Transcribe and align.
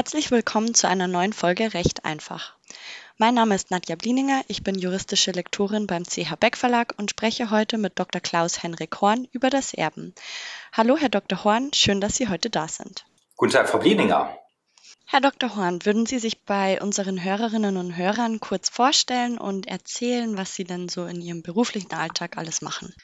Herzlich 0.00 0.30
willkommen 0.30 0.72
zu 0.72 0.88
einer 0.88 1.08
neuen 1.08 1.34
Folge 1.34 1.74
Recht 1.74 2.06
einfach. 2.06 2.56
Mein 3.18 3.34
Name 3.34 3.54
ist 3.54 3.70
Nadja 3.70 3.96
Blieninger, 3.96 4.40
ich 4.48 4.62
bin 4.62 4.78
juristische 4.78 5.30
Lektorin 5.30 5.86
beim 5.86 6.04
CH 6.04 6.36
Beck 6.40 6.56
Verlag 6.56 6.94
und 6.96 7.10
spreche 7.10 7.50
heute 7.50 7.76
mit 7.76 7.98
Dr. 7.98 8.22
Klaus 8.22 8.62
Henrik 8.62 8.98
Horn 9.02 9.28
über 9.32 9.50
das 9.50 9.74
Erben. 9.74 10.14
Hallo, 10.72 10.96
Herr 10.96 11.10
Dr. 11.10 11.44
Horn, 11.44 11.70
schön, 11.74 12.00
dass 12.00 12.16
Sie 12.16 12.28
heute 12.28 12.48
da 12.48 12.66
sind. 12.66 13.04
Guten 13.36 13.52
Tag, 13.52 13.68
Frau 13.68 13.76
Blieninger. 13.76 14.34
Herr 15.04 15.20
Dr. 15.20 15.54
Horn, 15.54 15.84
würden 15.84 16.06
Sie 16.06 16.18
sich 16.18 16.44
bei 16.44 16.80
unseren 16.80 17.22
Hörerinnen 17.22 17.76
und 17.76 17.94
Hörern 17.94 18.40
kurz 18.40 18.70
vorstellen 18.70 19.36
und 19.36 19.66
erzählen, 19.66 20.34
was 20.38 20.54
Sie 20.54 20.64
denn 20.64 20.88
so 20.88 21.04
in 21.04 21.20
Ihrem 21.20 21.42
beruflichen 21.42 21.92
Alltag 21.92 22.38
alles 22.38 22.62
machen? 22.62 22.94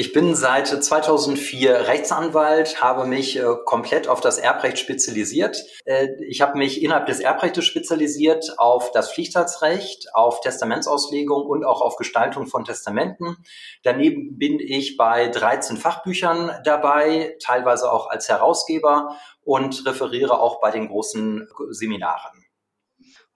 Ich 0.00 0.14
bin 0.14 0.34
seit 0.34 0.66
2004 0.66 1.86
Rechtsanwalt, 1.86 2.80
habe 2.80 3.04
mich 3.04 3.36
äh, 3.38 3.44
komplett 3.66 4.08
auf 4.08 4.22
das 4.22 4.38
Erbrecht 4.38 4.78
spezialisiert. 4.78 5.62
Äh, 5.84 6.08
ich 6.26 6.40
habe 6.40 6.56
mich 6.56 6.82
innerhalb 6.82 7.04
des 7.04 7.20
Erbrechtes 7.20 7.66
spezialisiert 7.66 8.54
auf 8.56 8.92
das 8.92 9.12
Pflichtheitsrecht, 9.12 10.14
auf 10.14 10.40
Testamentsauslegung 10.40 11.44
und 11.44 11.66
auch 11.66 11.82
auf 11.82 11.96
Gestaltung 11.96 12.46
von 12.46 12.64
Testamenten. 12.64 13.36
Daneben 13.82 14.38
bin 14.38 14.58
ich 14.58 14.96
bei 14.96 15.28
13 15.28 15.76
Fachbüchern 15.76 16.50
dabei, 16.64 17.36
teilweise 17.38 17.92
auch 17.92 18.08
als 18.08 18.26
Herausgeber 18.30 19.18
und 19.44 19.84
referiere 19.84 20.40
auch 20.40 20.62
bei 20.62 20.70
den 20.70 20.88
großen 20.88 21.46
Seminaren. 21.68 22.39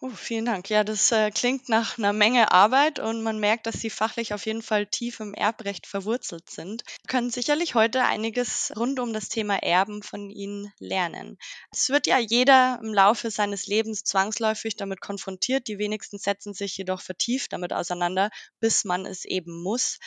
Oh, 0.00 0.10
vielen 0.10 0.44
Dank. 0.44 0.68
Ja, 0.70 0.84
das 0.84 1.10
äh, 1.12 1.30
klingt 1.30 1.68
nach 1.68 1.96
einer 1.98 2.12
Menge 2.12 2.52
Arbeit 2.52 2.98
und 3.00 3.22
man 3.22 3.40
merkt, 3.40 3.66
dass 3.66 3.80
Sie 3.80 3.88
fachlich 3.90 4.32
auf 4.34 4.44
jeden 4.46 4.60
Fall 4.62 4.86
tief 4.86 5.18
im 5.18 5.32
Erbrecht 5.34 5.86
verwurzelt 5.86 6.48
sind. 6.50 6.84
Wir 6.86 7.08
können 7.08 7.30
sicherlich 7.30 7.74
heute 7.74 8.04
einiges 8.04 8.72
rund 8.76 9.00
um 9.00 9.12
das 9.14 9.28
Thema 9.30 9.56
Erben 9.62 10.02
von 10.02 10.30
Ihnen 10.30 10.70
lernen. 10.78 11.38
Es 11.72 11.88
wird 11.88 12.06
ja 12.06 12.18
jeder 12.18 12.78
im 12.82 12.92
Laufe 12.92 13.30
seines 13.30 13.66
Lebens 13.66 14.04
zwangsläufig 14.04 14.76
damit 14.76 15.00
konfrontiert. 15.00 15.66
Die 15.68 15.78
wenigsten 15.78 16.18
setzen 16.18 16.52
sich 16.54 16.76
jedoch 16.76 17.00
vertieft 17.00 17.52
damit 17.52 17.72
auseinander, 17.72 18.30
bis 18.60 18.84
man 18.84 19.06
es 19.06 19.24
eben 19.24 19.60
muss. 19.62 19.98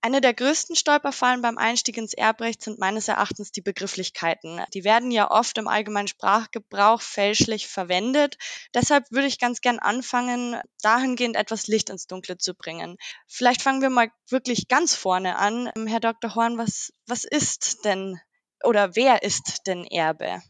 Eine 0.00 0.20
der 0.20 0.32
größten 0.32 0.76
Stolperfallen 0.76 1.42
beim 1.42 1.58
Einstieg 1.58 1.96
ins 1.96 2.14
Erbrecht 2.14 2.62
sind 2.62 2.78
meines 2.78 3.08
Erachtens 3.08 3.50
die 3.50 3.60
Begrifflichkeiten. 3.60 4.62
Die 4.72 4.84
werden 4.84 5.10
ja 5.10 5.28
oft 5.30 5.58
im 5.58 5.66
allgemeinen 5.66 6.06
Sprachgebrauch 6.06 7.00
fälschlich 7.00 7.66
verwendet. 7.66 8.38
Deshalb 8.74 9.10
würde 9.10 9.26
ich 9.26 9.40
ganz 9.40 9.60
gern 9.60 9.80
anfangen, 9.80 10.60
dahingehend 10.82 11.34
etwas 11.34 11.66
Licht 11.66 11.90
ins 11.90 12.06
Dunkle 12.06 12.38
zu 12.38 12.54
bringen. 12.54 12.96
Vielleicht 13.26 13.60
fangen 13.60 13.82
wir 13.82 13.90
mal 13.90 14.08
wirklich 14.28 14.68
ganz 14.68 14.94
vorne 14.94 15.36
an. 15.36 15.72
Herr 15.86 16.00
Dr. 16.00 16.36
Horn, 16.36 16.58
was, 16.58 16.92
was 17.06 17.24
ist 17.24 17.84
denn 17.84 18.20
oder 18.62 18.94
wer 18.94 19.24
ist 19.24 19.66
denn 19.66 19.84
Erbe? 19.84 20.42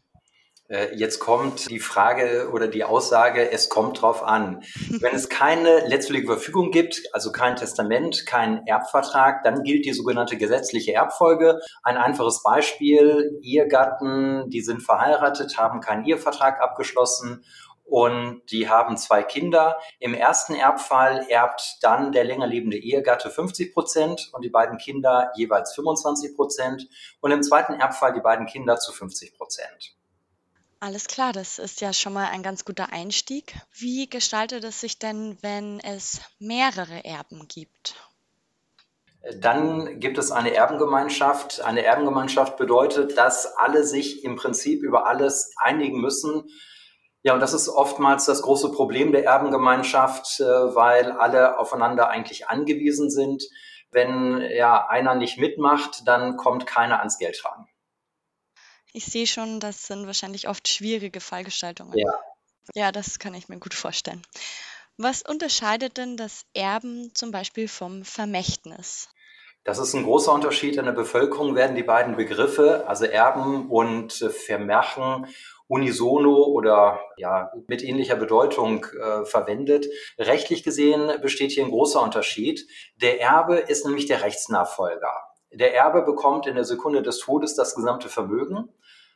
Äh, 0.69 0.95
jetzt 0.95 1.19
kommt 1.19 1.69
die 1.69 1.79
Frage 1.79 2.49
oder 2.53 2.67
die 2.67 2.83
Aussage, 2.83 3.51
es 3.51 3.69
kommt 3.69 4.01
drauf 4.01 4.23
an. 4.23 4.63
Wenn 5.01 5.15
es 5.15 5.27
keine 5.27 5.87
letztliche 5.87 6.27
Verfügung 6.27 6.69
gibt, 6.69 7.01
also 7.11 7.31
kein 7.31 7.55
Testament, 7.55 8.25
kein 8.27 8.65
Erbvertrag, 8.67 9.43
dann 9.43 9.63
gilt 9.63 9.85
die 9.85 9.93
sogenannte 9.93 10.37
gesetzliche 10.37 10.93
Erbfolge. 10.93 11.59
Ein 11.81 11.97
einfaches 11.97 12.43
Beispiel, 12.43 13.39
Ehegatten, 13.41 14.49
die 14.51 14.61
sind 14.61 14.81
verheiratet, 14.81 15.57
haben 15.57 15.81
keinen 15.81 16.05
Ehevertrag 16.05 16.61
abgeschlossen 16.61 17.43
und 17.83 18.43
die 18.51 18.69
haben 18.69 18.95
zwei 18.97 19.23
Kinder. 19.23 19.79
Im 19.99 20.13
ersten 20.13 20.53
Erbfall 20.53 21.25
erbt 21.29 21.77
dann 21.81 22.11
der 22.11 22.23
länger 22.23 22.45
lebende 22.45 22.77
Ehegatte 22.77 23.31
50 23.31 23.73
Prozent 23.73 24.29
und 24.33 24.45
die 24.45 24.51
beiden 24.51 24.77
Kinder 24.77 25.31
jeweils 25.35 25.73
25 25.73 26.35
Prozent 26.35 26.87
und 27.21 27.31
im 27.31 27.41
zweiten 27.41 27.73
Erbfall 27.73 28.13
die 28.13 28.21
beiden 28.21 28.45
Kinder 28.45 28.77
zu 28.77 28.91
50 28.91 29.35
Prozent. 29.35 29.98
Alles 30.81 31.07
klar, 31.07 31.33
das 31.33 31.59
ist 31.59 31.81
ja 31.81 31.91
schon 31.91 32.13
mal 32.13 32.27
ein 32.27 32.41
ganz 32.41 32.63
guter 32.63 32.93
Einstieg. 32.93 33.53
Wie 33.73 34.09
gestaltet 34.09 34.63
es 34.63 34.79
sich 34.79 34.97
denn, 34.97 35.37
wenn 35.41 35.81
es 35.81 36.21
mehrere 36.39 37.03
Erben 37.03 37.49
gibt? 37.49 37.95
Dann 39.41 39.99
gibt 39.99 40.17
es 40.17 40.31
eine 40.31 40.53
Erbengemeinschaft. 40.53 41.61
Eine 41.61 41.83
Erbengemeinschaft 41.83 42.55
bedeutet, 42.55 43.17
dass 43.17 43.57
alle 43.57 43.83
sich 43.83 44.23
im 44.23 44.37
Prinzip 44.37 44.81
über 44.81 45.05
alles 45.05 45.53
einigen 45.57 45.99
müssen. 45.99 46.45
Ja, 47.23 47.33
und 47.33 47.41
das 47.41 47.53
ist 47.53 47.67
oftmals 47.67 48.23
das 48.25 48.41
große 48.41 48.71
Problem 48.71 49.11
der 49.11 49.25
Erbengemeinschaft, 49.25 50.39
äh, 50.39 50.45
weil 50.45 51.11
alle 51.11 51.59
aufeinander 51.59 52.07
eigentlich 52.07 52.47
angewiesen 52.47 53.09
sind. 53.09 53.43
Wenn 53.91 54.39
ja 54.39 54.87
einer 54.87 55.15
nicht 55.15 55.37
mitmacht, 55.37 56.07
dann 56.07 56.37
kommt 56.37 56.65
keiner 56.65 56.99
ans 56.99 57.17
Geld 57.17 57.43
ran. 57.43 57.67
Ich 58.93 59.05
sehe 59.05 59.27
schon, 59.27 59.59
das 59.59 59.87
sind 59.87 60.07
wahrscheinlich 60.07 60.47
oft 60.47 60.67
schwierige 60.67 61.19
Fallgestaltungen. 61.19 61.97
Ja. 61.97 62.11
Ja, 62.75 62.91
das 62.91 63.19
kann 63.19 63.33
ich 63.33 63.49
mir 63.49 63.59
gut 63.59 63.73
vorstellen. 63.73 64.21
Was 64.97 65.21
unterscheidet 65.21 65.97
denn 65.97 66.17
das 66.17 66.45
Erben 66.53 67.11
zum 67.15 67.31
Beispiel 67.31 67.67
vom 67.67 68.03
Vermächtnis? 68.03 69.09
Das 69.63 69.79
ist 69.79 69.93
ein 69.93 70.03
großer 70.03 70.33
Unterschied. 70.33 70.77
In 70.77 70.85
der 70.85 70.91
Bevölkerung 70.91 71.55
werden 71.55 71.75
die 71.75 71.83
beiden 71.83 72.15
Begriffe, 72.15 72.85
also 72.87 73.05
Erben 73.05 73.69
und 73.69 74.13
Vermerken, 74.13 75.27
unisono 75.67 76.43
oder 76.45 76.99
ja, 77.17 77.51
mit 77.67 77.83
ähnlicher 77.83 78.15
Bedeutung 78.15 78.85
äh, 78.85 79.25
verwendet. 79.25 79.85
Rechtlich 80.17 80.63
gesehen 80.63 81.21
besteht 81.21 81.51
hier 81.51 81.63
ein 81.63 81.71
großer 81.71 82.01
Unterschied. 82.01 82.67
Der 82.95 83.21
Erbe 83.21 83.57
ist 83.57 83.85
nämlich 83.85 84.07
der 84.07 84.23
Rechtsnachfolger. 84.23 85.28
Der 85.51 85.75
Erbe 85.75 86.03
bekommt 86.03 86.47
in 86.47 86.55
der 86.55 86.63
Sekunde 86.63 87.01
des 87.01 87.19
Todes 87.19 87.55
das 87.55 87.75
gesamte 87.75 88.09
Vermögen 88.09 88.69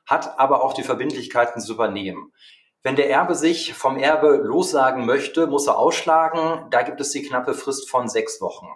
hat 0.05 0.37
aber 0.39 0.63
auch 0.63 0.73
die 0.73 0.83
Verbindlichkeiten 0.83 1.61
zu 1.61 1.73
übernehmen. 1.73 2.33
Wenn 2.81 2.95
der 2.97 3.09
Erbe 3.09 3.35
sich 3.35 3.73
vom 3.73 3.97
Erbe 3.97 4.35
lossagen 4.35 5.05
möchte, 5.05 5.47
muss 5.47 5.67
er 5.67 5.77
ausschlagen. 5.77 6.67
Da 6.69 6.81
gibt 6.81 6.99
es 6.99 7.11
die 7.11 7.21
knappe 7.21 7.53
Frist 7.53 7.89
von 7.89 8.09
sechs 8.09 8.41
Wochen. 8.41 8.67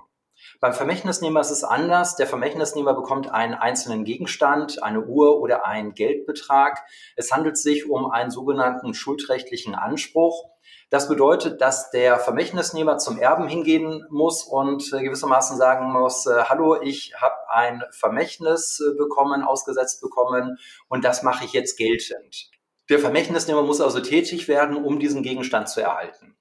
Beim 0.61 0.73
Vermächtnisnehmer 0.73 1.41
ist 1.41 1.51
es 1.51 1.63
anders. 1.63 2.15
Der 2.15 2.25
Vermächtnisnehmer 2.25 2.93
bekommt 2.93 3.29
einen 3.29 3.53
einzelnen 3.53 4.05
Gegenstand, 4.05 4.81
eine 4.81 5.01
Uhr 5.01 5.41
oder 5.41 5.65
einen 5.65 5.93
Geldbetrag. 5.93 6.83
Es 7.17 7.31
handelt 7.31 7.57
sich 7.57 7.89
um 7.89 8.09
einen 8.09 8.31
sogenannten 8.31 8.93
schuldrechtlichen 8.93 9.75
Anspruch. 9.75 10.45
Das 10.89 11.09
bedeutet, 11.09 11.59
dass 11.59 11.91
der 11.91 12.17
Vermächtnisnehmer 12.17 12.97
zum 12.97 13.19
Erben 13.19 13.47
hingehen 13.49 14.05
muss 14.09 14.43
und 14.43 14.93
äh, 14.93 15.03
gewissermaßen 15.03 15.57
sagen 15.57 15.91
muss, 15.91 16.25
äh, 16.25 16.43
hallo, 16.45 16.81
ich 16.81 17.13
habe 17.19 17.35
ein 17.49 17.83
Vermächtnis 17.91 18.79
äh, 18.79 18.97
bekommen, 18.97 19.43
ausgesetzt 19.43 20.01
bekommen 20.01 20.57
und 20.87 21.03
das 21.03 21.23
mache 21.23 21.43
ich 21.43 21.51
jetzt 21.51 21.77
geltend. 21.77 22.51
Der 22.89 22.99
Vermächtnisnehmer 22.99 23.63
muss 23.63 23.81
also 23.81 23.99
tätig 23.99 24.47
werden, 24.47 24.77
um 24.77 24.97
diesen 24.97 25.23
Gegenstand 25.23 25.67
zu 25.67 25.81
erhalten. 25.81 26.37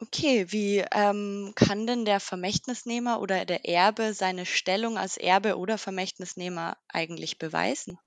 Okay, 0.00 0.46
wie 0.48 0.84
ähm, 0.92 1.52
kann 1.54 1.86
denn 1.86 2.04
der 2.04 2.18
Vermächtnisnehmer 2.18 3.20
oder 3.20 3.44
der 3.44 3.64
Erbe 3.64 4.14
seine 4.14 4.46
Stellung 4.46 4.98
als 4.98 5.16
Erbe 5.16 5.56
oder 5.56 5.78
Vermächtnisnehmer 5.78 6.76
eigentlich 6.88 7.38
beweisen? 7.38 8.00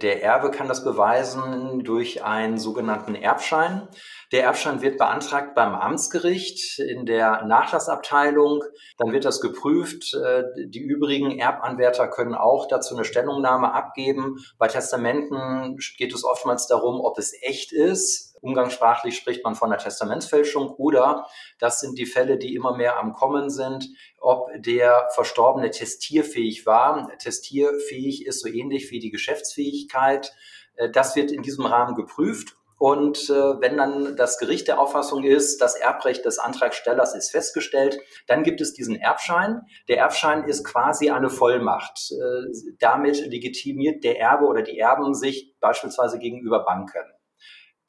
Der 0.00 0.22
Erbe 0.22 0.50
kann 0.50 0.68
das 0.68 0.84
beweisen 0.84 1.84
durch 1.84 2.24
einen 2.24 2.58
sogenannten 2.58 3.14
Erbschein. 3.14 3.88
Der 4.32 4.44
Erbschein 4.44 4.80
wird 4.80 4.96
beantragt 4.96 5.54
beim 5.54 5.74
Amtsgericht 5.74 6.78
in 6.78 7.04
der 7.04 7.44
Nachlassabteilung. 7.44 8.64
Dann 8.96 9.12
wird 9.12 9.26
das 9.26 9.42
geprüft. 9.42 10.14
Äh, 10.14 10.44
die 10.66 10.80
übrigen 10.80 11.38
Erbanwärter 11.38 12.08
können 12.08 12.34
auch 12.34 12.66
dazu 12.68 12.94
eine 12.94 13.04
Stellungnahme 13.04 13.74
abgeben. 13.74 14.38
Bei 14.58 14.66
Testamenten 14.66 15.76
geht 15.98 16.14
es 16.14 16.24
oftmals 16.24 16.66
darum, 16.66 17.00
ob 17.00 17.18
es 17.18 17.34
echt 17.42 17.72
ist 17.72 18.31
Umgangssprachlich 18.42 19.16
spricht 19.16 19.44
man 19.44 19.54
von 19.54 19.72
einer 19.72 19.80
Testamentsfälschung 19.80 20.70
oder 20.70 21.28
das 21.60 21.78
sind 21.78 21.96
die 21.96 22.06
Fälle, 22.06 22.38
die 22.38 22.56
immer 22.56 22.76
mehr 22.76 22.98
am 22.98 23.12
Kommen 23.12 23.50
sind, 23.50 23.88
ob 24.18 24.50
der 24.56 25.08
Verstorbene 25.14 25.70
testierfähig 25.70 26.66
war. 26.66 27.16
Testierfähig 27.18 28.26
ist 28.26 28.40
so 28.40 28.48
ähnlich 28.48 28.90
wie 28.90 28.98
die 28.98 29.10
Geschäftsfähigkeit. 29.10 30.34
Äh, 30.74 30.90
das 30.90 31.14
wird 31.14 31.30
in 31.30 31.42
diesem 31.42 31.66
Rahmen 31.66 31.94
geprüft. 31.94 32.56
Und 32.78 33.30
äh, 33.30 33.60
wenn 33.60 33.76
dann 33.76 34.16
das 34.16 34.38
Gericht 34.38 34.66
der 34.66 34.80
Auffassung 34.80 35.22
ist, 35.22 35.60
das 35.60 35.76
Erbrecht 35.76 36.24
des 36.24 36.40
Antragstellers 36.40 37.14
ist 37.14 37.30
festgestellt, 37.30 37.96
dann 38.26 38.42
gibt 38.42 38.60
es 38.60 38.72
diesen 38.72 38.96
Erbschein. 38.96 39.60
Der 39.86 39.98
Erbschein 39.98 40.48
ist 40.48 40.64
quasi 40.64 41.10
eine 41.10 41.30
Vollmacht. 41.30 42.10
Äh, 42.10 42.74
damit 42.80 43.24
legitimiert 43.24 44.02
der 44.02 44.18
Erbe 44.18 44.46
oder 44.46 44.62
die 44.62 44.80
Erben 44.80 45.14
sich 45.14 45.54
beispielsweise 45.60 46.18
gegenüber 46.18 46.64
Banken. 46.64 47.04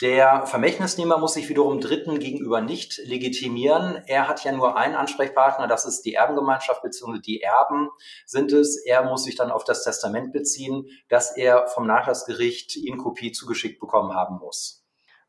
Der 0.01 0.47
Vermächtnisnehmer 0.47 1.17
muss 1.17 1.35
sich 1.35 1.49
wiederum 1.49 1.79
Dritten 1.79 2.19
gegenüber 2.19 2.61
nicht 2.61 2.97
legitimieren. 3.05 4.01
Er 4.07 4.27
hat 4.27 4.43
ja 4.43 4.51
nur 4.51 4.75
einen 4.75 4.95
Ansprechpartner, 4.95 5.67
das 5.67 5.85
ist 5.85 6.01
die 6.01 6.15
Erbengemeinschaft 6.15 6.81
bzw. 6.81 7.19
die 7.19 7.41
Erben 7.41 7.89
sind 8.25 8.51
es. 8.51 8.83
Er 8.85 9.03
muss 9.03 9.23
sich 9.23 9.35
dann 9.35 9.51
auf 9.51 9.63
das 9.63 9.83
Testament 9.83 10.33
beziehen, 10.33 10.87
das 11.09 11.37
er 11.37 11.67
vom 11.67 11.85
Nachlassgericht 11.85 12.75
in 12.75 12.97
Kopie 12.97 13.31
zugeschickt 13.31 13.79
bekommen 13.79 14.13
haben 14.13 14.39
muss. 14.39 14.83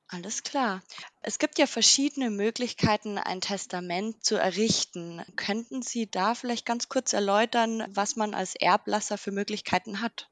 Alles 0.08 0.42
klar. 0.42 0.82
Es 1.22 1.38
gibt 1.38 1.58
ja 1.58 1.66
verschiedene 1.66 2.30
Möglichkeiten, 2.30 3.18
ein 3.18 3.40
Testament 3.40 4.24
zu 4.24 4.36
errichten. 4.36 5.24
Könnten 5.36 5.82
Sie 5.82 6.10
da 6.10 6.34
vielleicht 6.34 6.66
ganz 6.66 6.88
kurz 6.88 7.12
erläutern, 7.12 7.86
was 7.88 8.16
man 8.16 8.34
als 8.34 8.54
Erblasser 8.54 9.18
für 9.18 9.32
Möglichkeiten 9.32 10.00
hat? 10.00 10.30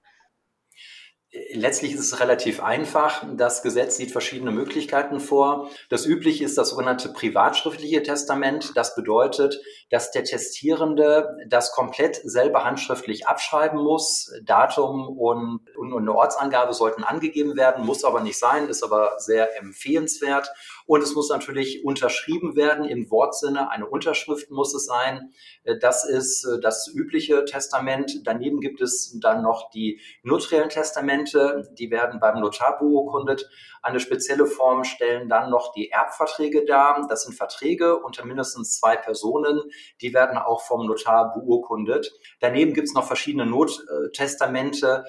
Letztlich 1.55 1.95
ist 1.95 2.01
es 2.01 2.21
relativ 2.21 2.63
einfach. 2.63 3.25
Das 3.37 3.63
Gesetz 3.63 3.97
sieht 3.97 4.13
verschiedene 4.13 4.51
Möglichkeiten 4.51 5.19
vor. 5.19 5.71
Das 5.89 6.05
übliche 6.05 6.45
ist 6.45 6.59
das 6.59 6.69
sogenannte 6.69 7.09
privatschriftliche 7.09 8.03
Testament. 8.03 8.73
Das 8.75 8.95
bedeutet, 8.95 9.59
dass 9.89 10.11
der 10.11 10.25
Testierende 10.25 11.35
das 11.49 11.73
komplett 11.73 12.17
selber 12.23 12.65
handschriftlich 12.65 13.29
abschreiben 13.29 13.83
muss. 13.83 14.31
Datum 14.45 15.09
und, 15.09 15.61
und 15.75 15.97
eine 15.97 16.15
Ortsangabe 16.15 16.75
sollten 16.75 17.03
angegeben 17.03 17.57
werden, 17.57 17.87
muss 17.87 18.05
aber 18.05 18.21
nicht 18.21 18.39
sein, 18.39 18.69
ist 18.69 18.83
aber 18.83 19.15
sehr 19.17 19.59
empfehlenswert. 19.59 20.53
Und 20.87 21.03
es 21.03 21.15
muss 21.15 21.29
natürlich 21.29 21.85
unterschrieben 21.85 22.57
werden 22.57 22.85
im 22.85 23.11
Wortsinne. 23.11 23.71
Eine 23.71 23.87
Unterschrift 23.87 24.51
muss 24.51 24.75
es 24.75 24.87
sein. 24.87 25.33
Das 25.81 26.09
ist 26.09 26.47
das 26.63 26.91
übliche 26.93 27.45
Testament. 27.45 28.21
Daneben 28.25 28.61
gibt 28.61 28.81
es 28.81 29.19
dann 29.21 29.43
noch 29.43 29.71
die 29.71 30.01
notariellen 30.23 30.69
Testamente. 30.69 31.69
Die 31.79 31.91
werden 31.91 32.21
beim 32.21 32.41
Notar 32.41 32.79
beurkundet. 32.79 33.49
Eine 33.83 33.99
spezielle 33.99 34.47
Form 34.47 34.85
stellen 34.85 35.29
dann 35.29 35.51
noch 35.51 35.73
die 35.73 35.91
Erbverträge 35.91 36.65
dar. 36.65 37.05
Das 37.09 37.25
sind 37.25 37.35
Verträge 37.35 37.99
unter 37.99 38.25
mindestens 38.25 38.79
zwei 38.79 38.97
Personen. 38.97 39.61
Die 40.01 40.15
werden 40.15 40.39
auch 40.39 40.63
vom 40.63 40.87
Notar 40.87 41.33
beurkundet. 41.35 42.13
Daneben 42.41 42.75
gibt 42.75 42.89
es 42.89 42.95
noch 42.95 43.07
verschiedene 43.07 43.47
Nottestamente. 43.47 45.05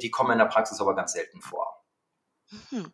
Die 0.00 0.10
kommen 0.10 0.32
in 0.32 0.38
der 0.38 0.46
Praxis 0.46 0.80
aber 0.80 0.94
ganz 0.94 1.12
selten 1.12 1.40
vor. 1.40 1.81
Mhm. 2.52 2.92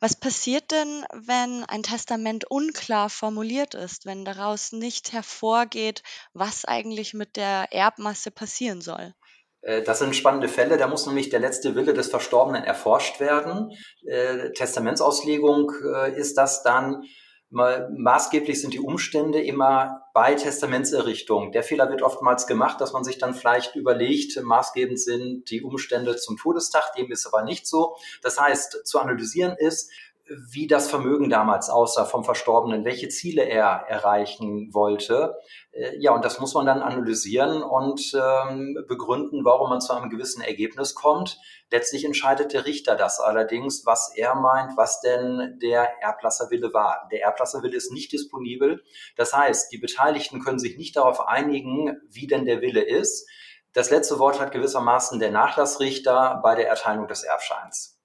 Was 0.00 0.16
passiert 0.16 0.70
denn, 0.72 1.04
wenn 1.12 1.64
ein 1.64 1.82
Testament 1.82 2.50
unklar 2.50 3.08
formuliert 3.08 3.74
ist, 3.74 4.04
wenn 4.04 4.24
daraus 4.24 4.72
nicht 4.72 5.12
hervorgeht, 5.12 6.02
was 6.34 6.64
eigentlich 6.64 7.14
mit 7.14 7.36
der 7.36 7.68
Erbmasse 7.72 8.30
passieren 8.30 8.80
soll? 8.80 9.14
Äh, 9.62 9.82
das 9.82 10.00
sind 10.00 10.16
spannende 10.16 10.48
Fälle. 10.48 10.76
Da 10.76 10.88
muss 10.88 11.06
nämlich 11.06 11.28
der 11.28 11.40
letzte 11.40 11.74
Wille 11.74 11.94
des 11.94 12.08
Verstorbenen 12.08 12.64
erforscht 12.64 13.20
werden. 13.20 13.70
Äh, 14.06 14.52
Testamentsauslegung 14.52 15.72
äh, 15.94 16.18
ist 16.18 16.36
das 16.36 16.62
dann. 16.62 17.04
Maßgeblich 17.48 18.60
sind 18.60 18.74
die 18.74 18.80
Umstände 18.80 19.40
immer 19.40 20.02
bei 20.16 20.34
Testamentserrichtung. 20.34 21.52
Der 21.52 21.62
Fehler 21.62 21.90
wird 21.90 22.00
oftmals 22.00 22.46
gemacht, 22.46 22.80
dass 22.80 22.94
man 22.94 23.04
sich 23.04 23.18
dann 23.18 23.34
vielleicht 23.34 23.76
überlegt, 23.76 24.42
maßgebend 24.42 24.98
sind 24.98 25.50
die 25.50 25.62
Umstände 25.62 26.16
zum 26.16 26.38
Todestag. 26.38 26.94
Dem 26.94 27.12
ist 27.12 27.26
aber 27.26 27.42
nicht 27.42 27.66
so. 27.66 27.98
Das 28.22 28.40
heißt, 28.40 28.86
zu 28.86 28.98
analysieren 28.98 29.56
ist, 29.58 29.90
wie 30.28 30.66
das 30.66 30.90
Vermögen 30.90 31.30
damals 31.30 31.70
aussah 31.70 32.04
vom 32.04 32.24
Verstorbenen, 32.24 32.84
welche 32.84 33.08
Ziele 33.08 33.42
er 33.42 33.84
erreichen 33.88 34.70
wollte. 34.72 35.36
Äh, 35.72 35.96
ja, 35.98 36.12
und 36.12 36.24
das 36.24 36.40
muss 36.40 36.54
man 36.54 36.66
dann 36.66 36.82
analysieren 36.82 37.62
und 37.62 38.12
ähm, 38.14 38.76
begründen, 38.88 39.44
warum 39.44 39.70
man 39.70 39.80
zu 39.80 39.92
einem 39.92 40.10
gewissen 40.10 40.42
Ergebnis 40.42 40.94
kommt. 40.94 41.38
Letztlich 41.70 42.04
entscheidet 42.04 42.52
der 42.52 42.66
Richter 42.66 42.96
das 42.96 43.20
allerdings, 43.20 43.86
was 43.86 44.12
er 44.16 44.34
meint, 44.34 44.76
was 44.76 45.00
denn 45.00 45.58
der 45.62 46.02
Erblasserwille 46.02 46.72
war. 46.72 47.08
Der 47.12 47.22
Erblasserwille 47.22 47.76
ist 47.76 47.92
nicht 47.92 48.12
disponibel. 48.12 48.82
Das 49.16 49.32
heißt, 49.32 49.70
die 49.72 49.78
Beteiligten 49.78 50.40
können 50.42 50.58
sich 50.58 50.76
nicht 50.76 50.96
darauf 50.96 51.26
einigen, 51.26 52.00
wie 52.08 52.26
denn 52.26 52.44
der 52.44 52.60
Wille 52.60 52.82
ist. 52.82 53.28
Das 53.72 53.90
letzte 53.90 54.18
Wort 54.18 54.40
hat 54.40 54.52
gewissermaßen 54.52 55.20
der 55.20 55.30
Nachlassrichter 55.30 56.40
bei 56.42 56.54
der 56.54 56.68
Erteilung 56.68 57.06
des 57.08 57.24
Erbscheins. 57.24 57.95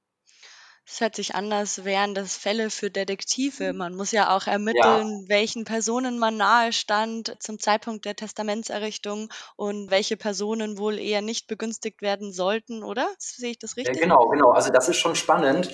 Es 0.92 1.00
hört 1.02 1.16
sich 1.16 1.34
an, 1.36 1.52
als 1.54 1.86
wären 1.86 2.14
das 2.14 2.36
Fälle 2.36 2.70
für 2.70 2.92
Detektive. 2.92 3.72
Man 3.72 3.96
muss 3.96 4.12
ja 4.12 4.36
auch 4.36 4.46
ermitteln, 4.46 5.26
welchen 5.30 5.64
Personen 5.64 6.20
man 6.20 6.36
nahe 6.36 6.74
stand 6.74 7.36
zum 7.42 7.60
Zeitpunkt 7.60 8.04
der 8.04 8.16
Testamentserrichtung 8.18 9.32
und 9.56 9.90
welche 9.90 10.18
Personen 10.18 10.78
wohl 10.78 11.00
eher 11.00 11.22
nicht 11.22 11.48
begünstigt 11.48 12.02
werden 12.02 12.34
sollten, 12.34 12.84
oder? 12.84 13.08
Sehe 13.18 13.52
ich 13.52 13.60
das 13.60 13.78
Ja, 13.84 13.94
richtig? 13.94 14.00
genau, 14.00 14.28
genau. 14.30 14.52
Also 14.52 14.72
das 14.72 14.90
ist 14.90 14.98
schon 14.98 15.16
spannend 15.16 15.72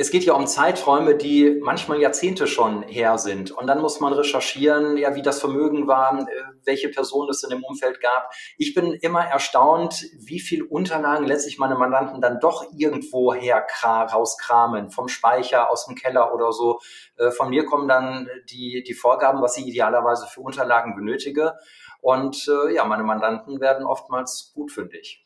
es 0.00 0.10
geht 0.10 0.24
ja 0.24 0.32
um 0.32 0.46
Zeiträume, 0.46 1.14
die 1.14 1.60
manchmal 1.60 2.00
Jahrzehnte 2.00 2.46
schon 2.46 2.82
her 2.84 3.18
sind. 3.18 3.50
Und 3.50 3.66
dann 3.66 3.82
muss 3.82 4.00
man 4.00 4.14
recherchieren, 4.14 4.96
ja, 4.96 5.14
wie 5.14 5.20
das 5.20 5.40
Vermögen 5.40 5.86
war, 5.88 6.18
äh, 6.20 6.24
welche 6.64 6.88
Personen 6.88 7.28
es 7.28 7.42
in 7.42 7.50
dem 7.50 7.62
Umfeld 7.62 8.00
gab. 8.00 8.32
Ich 8.56 8.72
bin 8.72 8.94
immer 8.94 9.26
erstaunt, 9.26 10.06
wie 10.18 10.40
viel 10.40 10.62
Unterlagen 10.62 11.26
letztlich 11.26 11.58
meine 11.58 11.74
Mandanten 11.74 12.22
dann 12.22 12.40
doch 12.40 12.64
irgendwo 12.74 13.34
her 13.34 13.66
rauskramen, 13.84 14.90
vom 14.90 15.08
Speicher, 15.08 15.70
aus 15.70 15.84
dem 15.84 15.96
Keller 15.96 16.34
oder 16.34 16.50
so. 16.52 16.80
Äh, 17.18 17.30
von 17.30 17.50
mir 17.50 17.66
kommen 17.66 17.86
dann 17.86 18.26
die, 18.48 18.82
die 18.82 18.94
Vorgaben, 18.94 19.42
was 19.42 19.58
ich 19.58 19.66
idealerweise 19.66 20.26
für 20.26 20.40
Unterlagen 20.40 20.96
benötige. 20.96 21.58
Und 22.00 22.48
äh, 22.48 22.74
ja, 22.74 22.86
meine 22.86 23.04
Mandanten 23.04 23.60
werden 23.60 23.84
oftmals 23.84 24.52
gutfündig. 24.54 25.22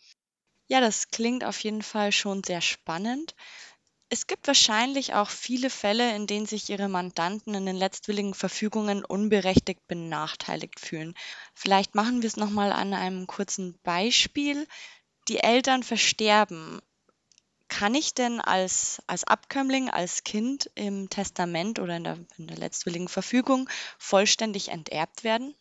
Ja, 0.66 0.80
das 0.80 1.10
klingt 1.10 1.44
auf 1.44 1.60
jeden 1.60 1.82
Fall 1.82 2.10
schon 2.10 2.42
sehr 2.42 2.60
spannend. 2.60 3.34
Es 4.08 4.26
gibt 4.26 4.46
wahrscheinlich 4.46 5.14
auch 5.14 5.28
viele 5.28 5.70
Fälle, 5.70 6.14
in 6.14 6.26
denen 6.26 6.46
sich 6.46 6.70
Ihre 6.70 6.88
Mandanten 6.88 7.54
in 7.54 7.66
den 7.66 7.76
letztwilligen 7.76 8.34
Verfügungen 8.34 9.04
unberechtigt 9.04 9.86
benachteiligt 9.88 10.78
fühlen. 10.80 11.14
Vielleicht 11.54 11.94
machen 11.94 12.22
wir 12.22 12.28
es 12.28 12.36
nochmal 12.36 12.72
an 12.72 12.94
einem 12.94 13.26
kurzen 13.26 13.78
Beispiel. 13.82 14.66
Die 15.28 15.38
Eltern 15.38 15.82
versterben. 15.82 16.80
Kann 17.68 17.94
ich 17.94 18.14
denn 18.14 18.40
als, 18.40 19.02
als 19.06 19.24
Abkömmling, 19.24 19.90
als 19.90 20.22
Kind 20.22 20.70
im 20.74 21.10
Testament 21.10 21.78
oder 21.78 21.96
in 21.96 22.04
der, 22.04 22.18
in 22.38 22.46
der 22.46 22.58
letztwilligen 22.58 23.08
Verfügung 23.08 23.68
vollständig 23.98 24.68
enterbt 24.68 25.24
werden? 25.24 25.56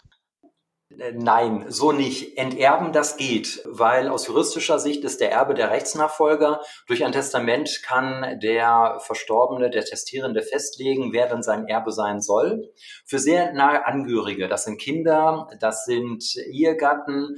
Äh, 0.99 1.13
nein, 1.13 1.65
so 1.69 1.91
nicht. 1.91 2.37
Enterben, 2.37 2.91
das 2.91 3.17
geht, 3.17 3.61
weil 3.65 4.09
aus 4.09 4.27
juristischer 4.27 4.79
Sicht 4.79 5.03
ist 5.03 5.21
der 5.21 5.31
Erbe 5.31 5.53
der 5.53 5.71
Rechtsnachfolger. 5.71 6.61
Durch 6.87 7.03
ein 7.03 7.11
Testament 7.11 7.81
kann 7.83 8.39
der 8.41 8.99
Verstorbene, 8.99 9.69
der 9.69 9.85
Testierende 9.85 10.41
festlegen, 10.41 11.13
wer 11.13 11.27
dann 11.27 11.43
sein 11.43 11.67
Erbe 11.67 11.91
sein 11.91 12.21
soll. 12.21 12.71
Für 13.05 13.19
sehr 13.19 13.53
nahe 13.53 13.85
Angehörige, 13.85 14.47
das 14.47 14.65
sind 14.65 14.79
Kinder, 14.79 15.49
das 15.59 15.85
sind 15.85 16.35
Ehegatten, 16.35 17.37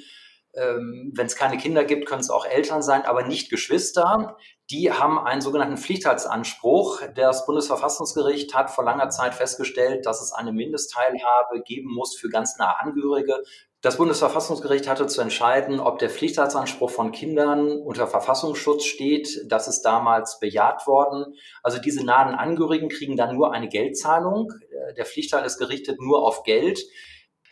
ähm, 0.58 1.12
Wenn 1.16 1.28
es 1.28 1.36
keine 1.36 1.58
Kinder 1.58 1.84
gibt, 1.84 2.08
können 2.08 2.22
es 2.22 2.30
auch 2.30 2.46
Eltern 2.46 2.82
sein, 2.82 3.04
aber 3.04 3.24
nicht 3.24 3.50
Geschwister. 3.50 4.38
Die 4.72 4.92
haben 4.92 5.20
einen 5.20 5.42
sogenannten 5.42 5.78
Pflichtheitsanspruch. 5.78 7.02
Das 7.16 7.46
Bundesverfassungsgericht 7.46 8.56
hat 8.56 8.72
vor 8.72 8.84
langer 8.84 9.10
Zeit 9.10 9.36
festgestellt, 9.36 10.06
dass 10.06 10.22
es 10.22 10.34
eine 10.34 10.54
Mindestteilhabe 10.54 11.62
geben 11.62 11.94
muss 11.94 12.16
für 12.16 12.30
ganz 12.30 12.58
nahe 12.58 12.80
Angehörige. 12.80 13.44
Das 13.82 13.98
Bundesverfassungsgericht 13.98 14.88
hatte 14.88 15.06
zu 15.06 15.22
entscheiden, 15.22 15.80
ob 15.80 16.00
der 16.00 16.10
Pflichtheitsanspruch 16.10 16.90
von 16.90 17.12
Kindern 17.12 17.70
unter 17.70 18.08
Verfassungsschutz 18.08 18.86
steht. 18.86 19.46
Das 19.48 19.68
ist 19.68 19.84
damals 19.84 20.40
bejaht 20.40 20.88
worden. 20.88 21.36
Also 21.62 21.78
diese 21.80 22.04
nahen 22.04 22.34
Angehörigen 22.34 22.90
kriegen 22.90 23.16
dann 23.16 23.36
nur 23.36 23.54
eine 23.54 23.70
Geldzahlung. 23.70 24.52
Der 24.98 25.06
Pflichtteil 25.06 25.46
ist 25.46 25.60
gerichtet 25.60 26.02
nur 26.02 26.26
auf 26.26 26.42
Geld. 26.42 26.80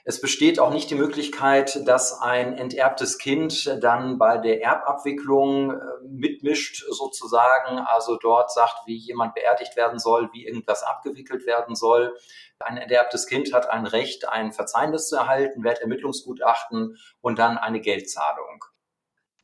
Es 0.05 0.19
besteht 0.19 0.59
auch 0.59 0.71
nicht 0.71 0.89
die 0.89 0.95
Möglichkeit, 0.95 1.87
dass 1.87 2.19
ein 2.19 2.57
enterbtes 2.57 3.17
Kind 3.17 3.77
dann 3.81 4.17
bei 4.17 4.37
der 4.37 4.61
Erbabwicklung 4.61 5.71
äh, 5.71 5.77
mitmischt 6.05 6.83
sozusagen, 6.89 7.79
also 7.79 8.17
dort 8.17 8.51
sagt, 8.51 8.85
wie 8.85 8.97
jemand 8.97 9.33
beerdigt 9.33 9.77
werden 9.77 9.99
soll, 9.99 10.29
wie 10.33 10.45
irgendwas 10.45 10.83
abgewickelt 10.83 11.45
werden 11.45 11.75
soll. 11.75 12.17
Ein 12.59 12.75
enterbtes 12.75 13.27
Kind 13.27 13.53
hat 13.53 13.69
ein 13.69 13.85
Recht, 13.85 14.27
ein 14.27 14.51
Verzeichnis 14.51 15.07
zu 15.07 15.15
erhalten, 15.15 15.63
Wertermittlungsgutachten 15.63 16.97
und 17.21 17.39
dann 17.39 17.57
eine 17.57 17.79
Geldzahlung. 17.79 18.65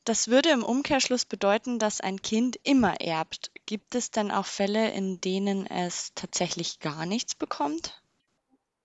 Das 0.04 0.28
würde 0.28 0.50
im 0.50 0.63
Umkehrschluss 0.63 1.24
bedeuten, 1.24 1.80
dass 1.80 2.01
ein 2.01 2.22
Kind 2.22 2.58
immer 2.63 3.00
erbt. 3.00 3.51
Gibt 3.66 3.96
es 3.96 4.12
denn 4.12 4.32
auch 4.32 4.46
Fälle, 4.46 4.92
in 4.92 5.22
denen 5.22 5.68
es 5.68 6.13
tatsächlich 6.16 6.80
gar 6.80 7.06
nichts 7.06 7.36
bekommt? 7.36 8.01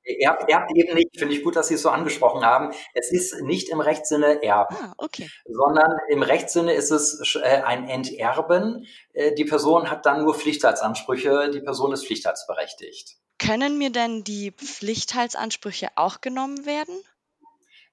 Erbt, 0.04 0.50
erbt 0.50 0.70
eben 0.76 0.94
nicht, 0.94 1.18
finde 1.18 1.34
ich 1.34 1.42
gut, 1.42 1.56
dass 1.56 1.68
Sie 1.68 1.74
es 1.74 1.82
so 1.82 1.88
angesprochen 1.88 2.44
haben. 2.44 2.72
Es 2.92 3.10
ist 3.10 3.40
nicht 3.42 3.70
im 3.70 3.80
Rechtssinne 3.80 4.42
Erben, 4.42 4.76
Ah, 4.76 4.94
okay. 4.98 5.30
sondern 5.46 5.90
im 6.10 6.22
Rechtssinne 6.22 6.74
ist 6.74 6.90
es 6.90 7.36
äh, 7.36 7.62
ein 7.62 7.88
Enterben. 7.88 8.86
Äh, 9.14 9.34
die 9.34 9.44
Person 9.46 9.90
hat 9.90 10.04
dann 10.04 10.22
nur 10.24 10.34
Pflichtheitsansprüche, 10.34 11.50
die 11.50 11.60
Person 11.60 11.92
ist 11.92 12.06
pflichtheitsberechtigt. 12.06 13.16
Können 13.38 13.78
mir 13.78 13.90
denn 13.90 14.24
die 14.24 14.52
Pflichtheitsansprüche 14.52 15.88
auch 15.96 16.20
genommen 16.20 16.66
werden? 16.66 16.94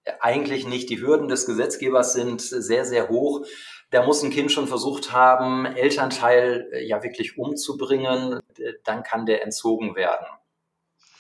Äh, 0.03 0.13
eigentlich 0.19 0.67
nicht. 0.67 0.89
Die 0.89 0.99
Hürden 1.01 1.29
des 1.29 1.45
Gesetzgebers 1.45 2.13
sind 2.13 2.41
sehr, 2.41 2.85
sehr 2.85 3.09
hoch. 3.09 3.45
Da 3.89 4.05
muss 4.05 4.23
ein 4.23 4.31
Kind 4.31 4.51
schon 4.51 4.67
versucht 4.67 5.11
haben, 5.11 5.65
Elternteil 5.65 6.69
ja 6.85 7.03
wirklich 7.03 7.37
umzubringen. 7.37 8.39
Dann 8.85 9.03
kann 9.03 9.25
der 9.25 9.43
entzogen 9.43 9.95
werden. 9.95 10.25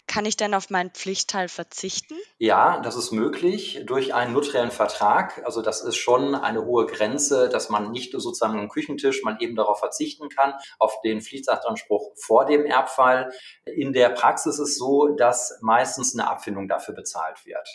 Kann 0.07 0.25
ich 0.25 0.35
denn 0.35 0.53
auf 0.53 0.69
meinen 0.69 0.91
Pflichtteil 0.91 1.47
verzichten? 1.47 2.15
Ja, 2.37 2.79
das 2.81 2.95
ist 2.95 3.11
möglich 3.11 3.83
durch 3.85 4.13
einen 4.13 4.33
notariellen 4.33 4.71
Vertrag. 4.71 5.41
Also 5.45 5.61
das 5.61 5.81
ist 5.81 5.95
schon 5.95 6.35
eine 6.35 6.65
hohe 6.65 6.85
Grenze, 6.85 7.47
dass 7.47 7.69
man 7.69 7.91
nicht 7.91 8.11
sozusagen 8.11 8.59
am 8.59 8.67
Küchentisch 8.67 9.23
man 9.23 9.39
eben 9.39 9.55
darauf 9.55 9.79
verzichten 9.79 10.27
kann, 10.29 10.53
auf 10.79 10.99
den 11.01 11.21
Pflichtachtanspruch 11.21 12.11
vor 12.17 12.45
dem 12.45 12.65
Erbfall. 12.65 13.31
In 13.65 13.93
der 13.93 14.09
Praxis 14.09 14.55
ist 14.55 14.59
es 14.59 14.77
so, 14.77 15.15
dass 15.15 15.57
meistens 15.61 16.13
eine 16.13 16.29
Abfindung 16.29 16.67
dafür 16.67 16.93
bezahlt 16.93 17.45
wird. 17.45 17.67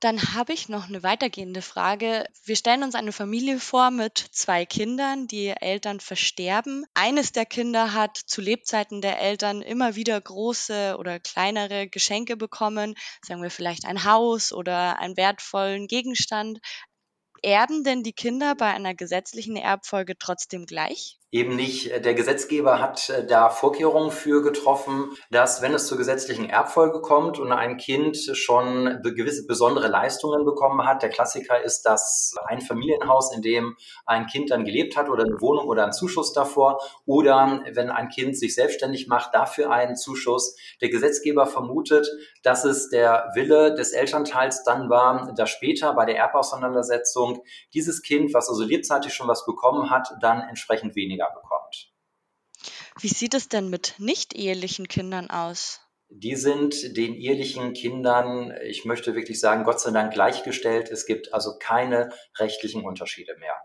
Dann 0.00 0.34
habe 0.34 0.52
ich 0.52 0.68
noch 0.68 0.88
eine 0.88 1.02
weitergehende 1.02 1.62
Frage. 1.62 2.26
Wir 2.44 2.56
stellen 2.56 2.82
uns 2.82 2.94
eine 2.94 3.12
Familie 3.12 3.58
vor 3.58 3.90
mit 3.90 4.18
zwei 4.18 4.66
Kindern, 4.66 5.26
die 5.26 5.48
Eltern 5.48 6.00
versterben. 6.00 6.84
Eines 6.92 7.32
der 7.32 7.46
Kinder 7.46 7.94
hat 7.94 8.16
zu 8.16 8.42
Lebzeiten 8.42 9.00
der 9.00 9.20
Eltern 9.20 9.62
immer 9.62 9.96
wieder 9.96 10.20
große 10.20 10.96
oder 10.98 11.18
kleinere 11.18 11.88
Geschenke 11.88 12.36
bekommen, 12.36 12.94
sagen 13.22 13.42
wir 13.42 13.50
vielleicht 13.50 13.86
ein 13.86 14.04
Haus 14.04 14.52
oder 14.52 14.98
einen 14.98 15.16
wertvollen 15.16 15.86
Gegenstand. 15.86 16.58
Erben 17.42 17.82
denn 17.82 18.02
die 18.02 18.12
Kinder 18.12 18.54
bei 18.54 18.72
einer 18.74 18.94
gesetzlichen 18.94 19.56
Erbfolge 19.56 20.18
trotzdem 20.18 20.66
gleich? 20.66 21.18
Eben 21.36 21.54
nicht. 21.54 22.04
Der 22.04 22.14
Gesetzgeber 22.14 22.80
hat 22.80 23.10
äh, 23.10 23.26
da 23.26 23.50
Vorkehrungen 23.50 24.10
für 24.10 24.42
getroffen, 24.42 25.10
dass 25.30 25.60
wenn 25.60 25.74
es 25.74 25.86
zur 25.86 25.98
gesetzlichen 25.98 26.48
Erbfolge 26.48 27.02
kommt 27.02 27.38
und 27.38 27.52
ein 27.52 27.76
Kind 27.76 28.16
schon 28.32 29.02
gewisse 29.02 29.46
besondere 29.46 29.88
Leistungen 29.88 30.46
bekommen 30.46 30.86
hat, 30.86 31.02
der 31.02 31.10
Klassiker 31.10 31.62
ist 31.62 31.82
das 31.82 32.34
ein 32.46 32.62
Familienhaus, 32.62 33.34
in 33.34 33.42
dem 33.42 33.76
ein 34.06 34.26
Kind 34.26 34.50
dann 34.50 34.64
gelebt 34.64 34.96
hat 34.96 35.10
oder 35.10 35.24
eine 35.24 35.40
Wohnung 35.40 35.66
oder 35.66 35.84
ein 35.84 35.92
Zuschuss 35.92 36.32
davor 36.32 36.80
oder 37.04 37.62
wenn 37.72 37.90
ein 37.90 38.08
Kind 38.08 38.38
sich 38.38 38.54
selbstständig 38.54 39.06
macht, 39.06 39.34
dafür 39.34 39.70
einen 39.70 39.96
Zuschuss. 39.96 40.56
Der 40.80 40.88
Gesetzgeber 40.88 41.46
vermutet, 41.46 42.08
dass 42.42 42.64
es 42.64 42.88
der 42.88 43.30
Wille 43.34 43.74
des 43.74 43.92
Elternteils 43.92 44.62
dann 44.64 44.88
war, 44.88 45.32
dass 45.36 45.50
später 45.50 45.92
bei 45.94 46.06
der 46.06 46.16
Erbauseinandersetzung 46.16 47.42
dieses 47.74 48.00
Kind, 48.02 48.32
was 48.32 48.48
also 48.48 48.64
lebzeitig 48.64 49.12
schon 49.12 49.28
was 49.28 49.44
bekommen 49.44 49.90
hat, 49.90 50.14
dann 50.20 50.40
entsprechend 50.40 50.96
weniger 50.96 51.25
weniger 51.26 51.40
bekommt. 51.40 51.92
Wie 53.00 53.08
sieht 53.08 53.34
es 53.34 53.48
denn 53.48 53.68
mit 53.68 53.94
nicht-ehelichen 53.98 54.88
Kindern 54.88 55.30
aus? 55.30 55.80
Die 56.08 56.36
sind 56.36 56.96
den 56.96 57.14
ehelichen 57.14 57.72
Kindern, 57.72 58.56
ich 58.62 58.84
möchte 58.84 59.14
wirklich 59.14 59.40
sagen, 59.40 59.64
Gott 59.64 59.80
sei 59.80 59.90
Dank 59.90 60.12
gleichgestellt. 60.12 60.88
Es 60.88 61.04
gibt 61.04 61.34
also 61.34 61.58
keine 61.58 62.12
rechtlichen 62.38 62.84
Unterschiede 62.84 63.36
mehr. 63.38 63.56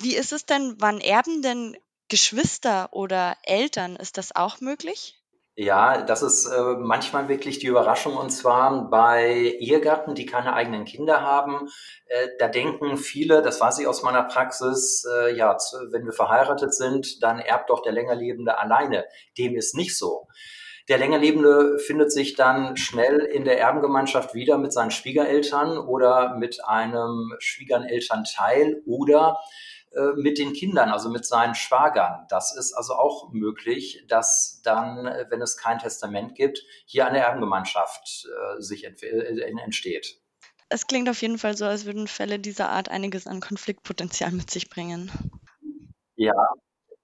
Wie 0.00 0.16
ist 0.16 0.32
es 0.32 0.44
denn, 0.44 0.74
wann 0.78 1.00
erben 1.00 1.40
denn 1.42 1.76
Geschwister 2.08 2.92
oder 2.92 3.36
Eltern? 3.44 3.96
Ist 3.96 4.18
das 4.18 4.34
auch 4.34 4.60
möglich? 4.60 5.21
Ja, 5.54 6.00
das 6.00 6.22
ist 6.22 6.46
äh, 6.46 6.76
manchmal 6.78 7.28
wirklich 7.28 7.58
die 7.58 7.66
Überraschung 7.66 8.16
und 8.16 8.30
zwar 8.30 8.88
bei 8.88 9.54
Ehegatten, 9.60 10.14
die 10.14 10.24
keine 10.24 10.54
eigenen 10.54 10.86
Kinder 10.86 11.20
haben. 11.20 11.68
Äh, 12.06 12.28
da 12.38 12.48
denken 12.48 12.96
viele, 12.96 13.42
das 13.42 13.60
weiß 13.60 13.78
ich 13.80 13.86
aus 13.86 14.02
meiner 14.02 14.22
Praxis, 14.22 15.04
äh, 15.14 15.36
ja, 15.36 15.54
wenn 15.90 16.06
wir 16.06 16.12
verheiratet 16.14 16.72
sind, 16.74 17.22
dann 17.22 17.38
erbt 17.38 17.68
doch 17.68 17.82
der 17.82 17.92
Längerlebende 17.92 18.58
alleine. 18.58 19.04
Dem 19.36 19.54
ist 19.54 19.74
nicht 19.76 19.94
so. 19.94 20.26
Der 20.88 20.96
Längerlebende 20.96 21.78
findet 21.78 22.12
sich 22.12 22.34
dann 22.34 22.78
schnell 22.78 23.18
in 23.20 23.44
der 23.44 23.60
Erbengemeinschaft 23.60 24.32
wieder 24.34 24.56
mit 24.56 24.72
seinen 24.72 24.90
Schwiegereltern 24.90 25.76
oder 25.76 26.34
mit 26.38 26.64
einem 26.66 27.34
Schwiegerelternteil 27.38 28.80
oder 28.86 29.38
äh, 29.94 30.12
mit 30.16 30.38
den 30.38 30.52
Kindern, 30.52 30.90
also 30.90 31.10
mit 31.10 31.26
seinen 31.26 31.54
Schwagern. 31.54 32.26
Das 32.28 32.56
ist 32.56 32.72
also 32.72 32.94
auch 32.94 33.32
möglich, 33.32 34.04
dass 34.08 34.60
dann, 34.64 35.06
äh, 35.06 35.26
wenn 35.28 35.42
es 35.42 35.56
kein 35.56 35.78
Testament 35.78 36.34
gibt, 36.34 36.62
hier 36.86 37.06
eine 37.06 37.18
Erbengemeinschaft 37.18 38.26
äh, 38.26 38.60
sich 38.62 38.84
ent 38.84 39.02
äh, 39.02 39.52
entsteht. 39.62 40.18
Es 40.68 40.86
klingt 40.86 41.10
auf 41.10 41.20
jeden 41.20 41.36
Fall 41.36 41.56
so, 41.56 41.66
als 41.66 41.84
würden 41.84 42.08
Fälle 42.08 42.38
dieser 42.38 42.70
Art 42.70 42.88
einiges 42.88 43.26
an 43.26 43.40
Konfliktpotenzial 43.40 44.32
mit 44.32 44.50
sich 44.50 44.70
bringen. 44.70 45.10
Ja, 46.16 46.32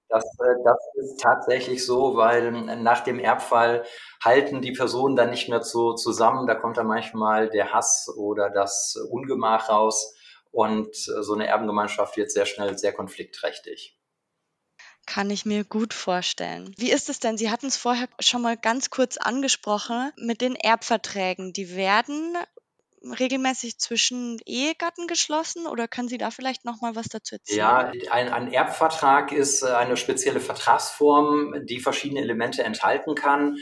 das, 0.09 0.25
das, 0.65 0.79
ist 0.95 1.21
tatsächlich 1.21 1.85
so, 1.85 2.17
weil 2.17 2.51
nach 2.51 3.01
dem 3.01 3.19
Erbfall 3.19 3.85
halten 4.25 4.63
die 4.63 4.73
Personen 4.73 5.17
dann 5.17 5.29
nicht 5.29 5.51
mehr 5.51 5.63
so 5.63 5.93
zusammen. 5.93 6.47
Da 6.47 6.55
kommt 6.55 6.79
dann 6.79 6.87
manchmal 6.87 7.51
der 7.51 7.75
Hass 7.75 8.09
oder 8.17 8.49
das 8.49 8.97
Ungemach 9.11 9.69
raus. 9.69 10.15
Und 10.51 10.89
äh, 10.89 11.23
so 11.23 11.35
eine 11.35 11.47
Erbengemeinschaft 11.47 12.17
wird 12.17 12.31
sehr 12.31 12.47
schnell 12.47 12.79
sehr 12.79 12.93
konfliktträchtig. 12.93 13.99
Kann 15.07 15.31
ich 15.31 15.47
mir 15.47 15.65
gut 15.65 15.95
vorstellen. 15.95 16.75
Wie 16.77 16.91
ist 16.91 17.09
es 17.09 17.19
denn? 17.19 17.39
Sie 17.39 17.51
hatten 17.51 17.67
es 17.67 17.79
vorher 17.79 18.09
schon 18.21 18.43
mal 18.43 18.59
ganz 18.59 18.91
kurz 18.91 19.17
angesprochen 19.17 20.13
mit 20.19 20.43
den 20.43 20.55
Erbverträgen. 20.55 21.55
Die 21.55 21.75
werden 21.75 22.37
regelmäßig 23.03 23.79
zwischen 23.79 24.39
Ehegatten 24.45 25.07
geschlossen 25.07 25.67
oder 25.67 25.89
können 25.89 26.09
Sie 26.09 26.19
da 26.19 26.31
vielleicht 26.31 26.65
noch 26.65 26.81
mal 26.81 26.95
was 26.95 27.09
dazu 27.09 27.37
erzählen? 27.37 27.59
Ja, 27.59 27.93
ein, 28.11 28.29
ein, 28.29 28.53
Erbvertrag 28.53 29.33
ist 29.33 29.63
äh, 29.63 29.69
eine 29.69 29.97
spezielle 29.97 30.41
Vertragsform, 30.41 31.67
die 31.67 31.81
verschiedene 31.81 32.21
Elemente 32.21 32.63
enthalten 32.65 33.15
kann. 33.15 33.57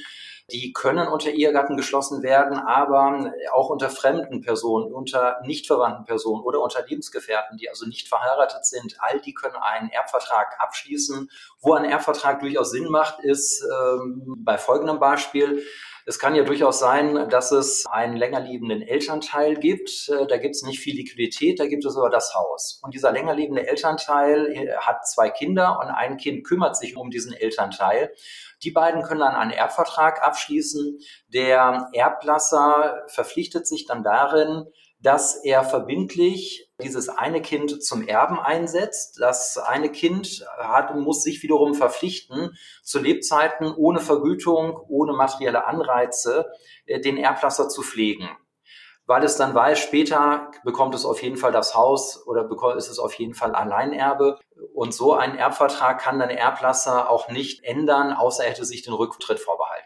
Die 0.53 0.73
können 0.73 1.09
unter 1.09 1.31
Ehegatten 1.31 1.77
geschlossen 1.77 2.23
werden, 2.23 2.57
aber 2.57 3.33
auch 3.53 3.69
unter 3.69 3.91
fremden 3.91 4.43
Personen, 4.43 4.93
unter 4.95 5.41
nicht 5.45 5.67
verwandten 5.67 6.05
Personen 6.05 6.45
oder 6.45 6.61
unter 6.61 6.87
Lebensgefährten, 6.87 7.59
die 7.59 7.69
also 7.69 7.85
nicht 7.87 8.09
verheiratet 8.09 8.65
sind. 8.65 8.95
All 9.01 9.21
die 9.21 9.35
können 9.35 9.57
einen 9.57 9.91
Erbvertrag 9.91 10.55
abschließen. 10.61 11.29
Wo 11.61 11.75
ein 11.75 11.85
Erbvertrag 11.85 12.39
durchaus 12.39 12.71
Sinn 12.71 12.89
macht, 12.89 13.19
ist 13.21 13.61
ähm, 13.65 14.37
bei 14.39 14.57
folgendem 14.57 15.01
Beispiel. 15.01 15.65
Es 16.09 16.21
kann 16.21 16.37
ja 16.37 16.45
durchaus 16.45 16.79
sein, 16.79 17.29
dass 17.31 17.51
es 17.51 17.85
einen 17.91 18.17
länger 18.17 18.39
lebenden 18.39 18.81
Elternteil 18.81 19.57
gibt. 19.57 20.09
Äh, 20.09 20.29
da 20.29 20.37
gibt 20.37 20.55
es 20.55 20.63
nicht 20.63 20.79
viel 20.79 20.95
Liquidität, 20.95 21.59
da 21.59 21.67
gibt 21.67 21.85
es 21.85 21.97
aber 21.97 22.11
das 22.11 22.33
Haus. 22.33 22.79
Und 22.85 22.95
dieser 22.95 23.11
länger 23.11 23.35
lebende 23.35 23.67
Elternteil 23.67 24.47
äh, 24.53 24.77
hat 24.77 25.05
zwei 25.09 25.31
Kinder 25.31 25.81
und 25.81 25.91
ein 25.91 26.17
Kind 26.17 26.47
kümmert 26.47 26.77
sich 26.77 26.97
um 26.97 27.11
diesen 27.11 27.33
Elternteil. 27.33 28.15
Die 28.63 28.71
beiden 28.71 29.03
können 29.03 29.19
dann 29.19 29.35
einen 29.35 29.51
Erbvertrag 29.51 30.23
abschließen. 30.23 31.01
Der 31.35 31.89
Erblasser 31.93 33.03
verpflichtet 33.09 33.67
sich 33.67 33.87
dann 33.87 34.05
darin, 34.05 34.67
dass 35.01 35.35
er 35.45 35.65
verbindlich 35.65 36.66
dieses 36.83 37.09
eine 37.09 37.41
Kind 37.41 37.83
zum 37.83 38.07
Erben 38.07 38.39
einsetzt. 38.39 39.19
Das 39.21 39.59
eine 39.59 39.91
Kind 39.91 40.47
hat, 40.59 40.95
muss 40.95 41.23
sich 41.23 41.43
wiederum 41.43 41.75
verpflichten, 41.75 42.57
zu 42.83 42.99
Lebzeiten 42.99 43.73
ohne 43.75 44.01
Vergütung, 44.01 44.79
ohne 44.89 45.13
materielle 45.13 45.67
Anreize 45.67 46.47
äh, 46.87 47.01
den 47.01 47.17
Erblasser 47.17 47.69
zu 47.69 47.83
pflegen 47.83 48.29
weil 49.07 49.23
es 49.23 49.37
dann 49.37 49.55
weiß, 49.55 49.79
später 49.79 50.51
bekommt 50.65 50.95
es 50.95 51.05
auf 51.05 51.23
jeden 51.23 51.37
Fall 51.37 51.53
das 51.53 51.75
Haus 51.75 52.27
oder 52.27 52.49
ist 52.77 52.89
es 52.89 52.99
auf 52.99 53.15
jeden 53.15 53.35
Fall 53.35 53.55
Alleinerbe. 53.55 54.39
Und 54.75 54.93
so 54.93 55.15
ein 55.15 55.39
Erbvertrag 55.39 56.01
kann 56.01 56.19
dann 56.19 56.31
Erblasser 56.31 57.09
auch 57.09 57.29
nicht 57.29 57.65
ändern, 57.65 58.13
außer 58.13 58.45
er 58.45 58.51
hätte 58.51 58.65
sich 58.65 58.83
den 58.83 58.95
Rücktritt 58.95 59.39
vorbehalten. 59.39 59.86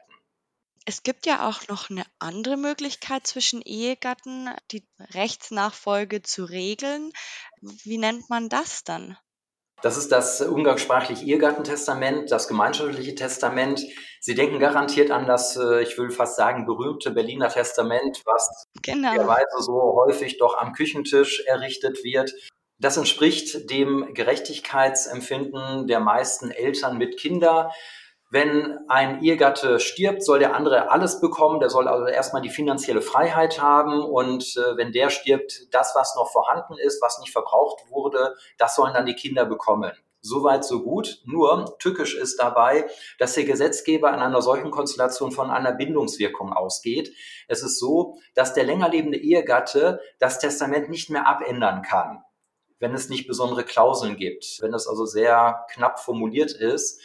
Es 0.87 1.03
gibt 1.03 1.27
ja 1.27 1.49
auch 1.49 1.69
noch 1.69 1.91
eine 1.91 2.05
andere 2.19 2.57
Möglichkeit 2.57 3.27
zwischen 3.27 3.63
Ehegatten, 3.63 4.51
die 4.71 4.87
Rechtsnachfolge 4.99 6.23
zu 6.23 6.45
regeln. 6.45 7.13
Wie 7.61 7.99
nennt 7.99 8.31
man 8.31 8.49
das 8.49 8.83
dann? 8.85 9.17
Das 9.83 9.97
ist 9.97 10.13
das 10.13 10.43
umgangssprachliche 10.43 11.25
Ehegattentestament, 11.25 12.31
das 12.31 12.49
gemeinschaftliche 12.49 13.15
Testament. 13.15 13.83
Sie 14.21 14.35
denken 14.35 14.59
garantiert 14.59 15.11
an 15.11 15.27
das, 15.27 15.57
äh, 15.57 15.83
ich 15.83 15.97
will 15.97 16.11
fast 16.11 16.37
sagen, 16.37 16.67
berühmte 16.67 17.11
Berliner 17.11 17.49
Testament, 17.49 18.23
was 18.27 18.67
genau. 18.83 19.15
so 19.59 19.97
häufig 19.97 20.37
doch 20.39 20.59
am 20.59 20.73
Küchentisch 20.73 21.43
errichtet 21.47 22.05
wird. 22.05 22.33
Das 22.79 22.97
entspricht 22.97 23.71
dem 23.71 24.13
Gerechtigkeitsempfinden 24.15 25.87
der 25.87 26.01
meisten 26.01 26.51
Eltern 26.51 26.99
mit 26.99 27.19
Kindern. 27.19 27.71
Wenn 28.33 28.79
ein 28.89 29.23
Ehegatte 29.23 29.81
stirbt, 29.81 30.25
soll 30.25 30.39
der 30.39 30.55
andere 30.55 30.93
alles 30.93 31.21
bekommen. 31.21 31.59
Der 31.59 31.69
soll 31.69 31.89
also 31.89 32.07
erstmal 32.07 32.43
die 32.43 32.49
finanzielle 32.49 33.03
Freiheit 33.03 33.61
haben. 33.61 34.05
Und 34.05 34.57
äh, 34.57 34.77
wenn 34.77 34.93
der 34.93 35.11
stirbt, 35.11 35.67
das, 35.73 35.97
was 35.97 36.15
noch 36.15 36.31
vorhanden 36.31 36.79
ist, 36.79 37.03
was 37.03 37.19
nicht 37.19 37.33
verbraucht 37.33 37.91
wurde, 37.91 38.37
das 38.57 38.77
sollen 38.77 38.95
dann 38.95 39.07
die 39.07 39.17
Kinder 39.17 39.45
bekommen. 39.47 39.91
Soweit, 40.23 40.65
so 40.65 40.83
gut. 40.83 41.23
Nur 41.25 41.77
tückisch 41.81 42.15
ist 42.15 42.39
dabei, 42.39 42.89
dass 43.19 43.35
der 43.35 43.45
Gesetzgeber 43.45 44.11
in 44.11 44.21
einer 44.21 44.43
solchen 44.43 44.71
Konstellation 44.71 45.33
von 45.33 45.51
einer 45.51 45.73
Bindungswirkung 45.73 46.53
ausgeht. 46.53 47.13
Es 47.49 47.63
ist 47.63 47.81
so, 47.81 48.19
dass 48.35 48.55
der 48.55 48.65
länger 48.65 48.91
lebende 48.91 49.19
Ehegatte 49.19 50.01
das 50.21 50.39
Testament 50.39 50.89
nicht 50.89 51.11
mehr 51.11 51.27
abändern 51.27 51.83
kann, 51.83 52.23
wenn 52.79 52.95
es 52.95 53.09
nicht 53.09 53.27
besondere 53.27 53.65
Klauseln 53.65 54.17
gibt, 54.17 54.59
wenn 54.61 54.75
es 54.75 54.87
also 54.87 55.07
sehr 55.07 55.65
knapp 55.73 55.99
formuliert 55.99 56.53
ist. 56.53 57.01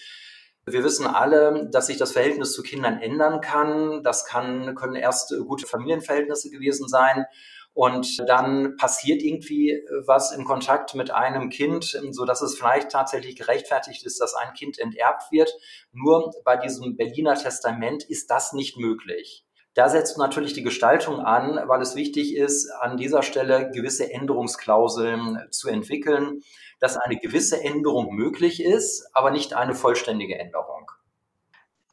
Wir 0.67 0.83
wissen 0.83 1.05
alle, 1.05 1.69
dass 1.71 1.87
sich 1.87 1.97
das 1.97 2.13
Verhältnis 2.13 2.53
zu 2.53 2.63
Kindern 2.63 2.99
ändern 2.99 3.39
kann. 3.39 4.01
Das 4.03 4.25
kann, 4.25 4.73
können 4.73 4.95
erst 4.95 5.33
gute 5.45 5.67
Familienverhältnisse 5.67 6.49
gewesen 6.49 6.87
sein. 6.87 7.25
Und 7.73 8.27
dann 8.27 8.77
passiert 8.77 9.21
irgendwie 9.21 9.83
was 10.05 10.31
im 10.31 10.45
Kontakt 10.45 10.95
mit 10.95 11.11
einem 11.11 11.49
Kind, 11.49 11.99
so 12.11 12.25
dass 12.25 12.41
es 12.41 12.57
vielleicht 12.57 12.89
tatsächlich 12.89 13.35
gerechtfertigt 13.35 14.05
ist, 14.05 14.19
dass 14.19 14.33
ein 14.33 14.53
Kind 14.53 14.79
enterbt 14.79 15.31
wird. 15.31 15.53
Nur 15.91 16.31
bei 16.45 16.55
diesem 16.57 16.95
Berliner 16.95 17.35
Testament 17.35 18.03
ist 18.09 18.31
das 18.31 18.53
nicht 18.53 18.77
möglich. 18.77 19.44
Da 19.75 19.89
setzt 19.89 20.17
natürlich 20.17 20.53
die 20.53 20.63
Gestaltung 20.63 21.19
an, 21.19 21.59
weil 21.67 21.81
es 21.81 21.95
wichtig 21.95 22.35
ist, 22.35 22.71
an 22.71 22.97
dieser 22.97 23.21
Stelle 23.21 23.69
gewisse 23.71 24.11
Änderungsklauseln 24.11 25.47
zu 25.51 25.69
entwickeln 25.69 26.41
dass 26.79 26.97
eine 26.97 27.17
gewisse 27.17 27.63
Änderung 27.63 28.13
möglich 28.13 28.61
ist, 28.61 29.07
aber 29.13 29.31
nicht 29.31 29.53
eine 29.53 29.75
vollständige 29.75 30.37
Änderung. 30.37 30.91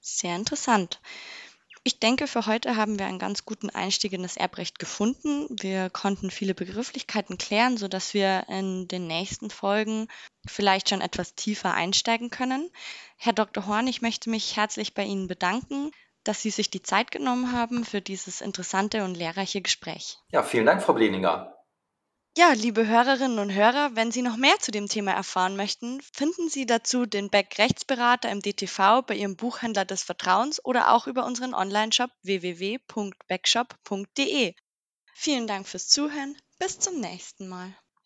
Sehr 0.01 0.37
interessant. 0.37 1.01
Ich 1.85 1.99
denke, 1.99 2.29
für 2.29 2.47
heute 2.47 2.77
haben 2.77 2.99
wir 2.99 3.07
einen 3.07 3.19
ganz 3.19 3.45
guten 3.45 3.69
Einstieg 3.69 4.13
in 4.13 4.23
das 4.23 4.37
Erbrecht 4.37 4.79
gefunden. 4.79 5.49
Wir 5.51 5.91
konnten 5.91 6.31
viele 6.31 6.55
Begrifflichkeiten 6.55 7.39
klären, 7.39 7.77
sodass 7.77 8.15
wir 8.15 8.45
in 8.49 8.87
den 8.87 9.09
nächsten 9.09 9.51
Folgen 9.51 10.07
vielleicht 10.47 10.91
schon 10.91 11.01
etwas 11.01 11.35
tiefer 11.35 11.75
einsteigen 11.75 12.31
können. 12.31 12.71
Herr 13.17 13.33
Dr. 13.33 13.67
Horn, 13.67 13.89
ich 13.89 14.01
möchte 14.01 14.31
mich 14.31 14.57
herzlich 14.57 14.95
bei 14.95 15.05
Ihnen 15.05 15.27
bedanken, 15.27 15.91
dass 16.25 16.43
Sie 16.43 16.51
sich 16.51 16.71
die 16.71 16.83
Zeit 16.83 17.11
genommen 17.11 17.53
haben 17.53 17.85
für 17.85 18.01
dieses 18.01 18.41
interessante 18.41 19.05
und 19.05 19.17
lehrreiche 19.17 19.61
Gespräch. 19.61 20.19
Ja, 20.31 20.43
vielen 20.43 20.67
Dank, 20.67 20.83
Frau 20.83 20.93
Bleninger. 20.93 21.53
Ja, 22.35 22.53
liebe 22.53 22.87
Hörerinnen 22.87 23.39
und 23.39 23.53
Hörer, 23.53 23.95
wenn 23.95 24.11
Sie 24.11 24.23
noch 24.23 24.39
mehr 24.39 24.59
zu 24.59 24.71
dem 24.71 24.89
Thema 24.89 25.13
erfahren 25.13 25.55
möchten, 25.55 26.01
finden 26.15 26.49
Sie 26.49 26.65
dazu 26.65 27.05
den 27.05 27.29
Beck 27.29 27.59
Rechtsberater 27.59 28.31
im 28.31 28.41
DTV 28.41 29.03
bei 29.03 29.17
Ihrem 29.17 29.37
Buchhändler 29.37 29.85
des 29.85 30.03
Vertrauens 30.03 30.65
oder 30.65 30.93
auch 30.93 31.07
über 31.07 31.27
unseren 31.27 31.53
Onlineshop 31.53 32.11
www.backshop.de. 32.23 34.55
Vielen 35.15 35.47
Dank 35.47 35.69
fürs 35.69 35.89
Zuhören. 35.89 36.39
Bis 36.59 36.79
zum 36.79 37.01
nächsten 37.01 37.49
Mal. 37.49 37.77